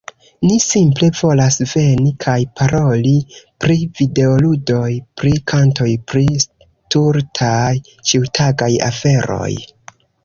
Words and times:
Ni 0.49 0.53
simple 0.67 1.07
volas 1.17 1.57
veni, 1.73 2.13
kaj 2.25 2.37
paroli 2.61 3.11
pri 3.65 3.75
videoludoj, 3.99 4.89
pri 5.21 5.35
kantoj, 5.53 5.91
pri 6.13 6.25
stultaj 6.47 7.73
ĉiutagaj 7.93 8.73
aferoj. 8.91 9.53